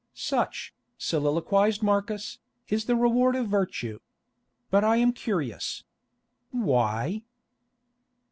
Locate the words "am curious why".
4.97-7.21